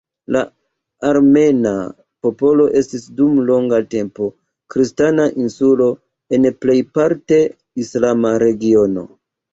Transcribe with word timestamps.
La 0.35 0.39
armena 1.09 1.73
popolo 2.27 2.65
estis 2.79 3.05
dum 3.19 3.37
longa 3.49 3.81
tempo, 3.91 4.31
kristana 4.77 5.27
"insulo" 5.45 5.91
en 6.39 6.49
plejparte 6.67 7.41
islama 7.85 8.33
regiono. 8.47 9.07